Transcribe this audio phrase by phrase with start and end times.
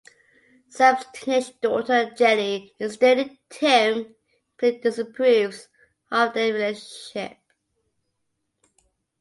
[0.67, 4.15] Sam's teenaged daughter, Jenny, is dating Tim,
[4.57, 5.67] but he disapproves
[6.09, 7.37] of their relationship.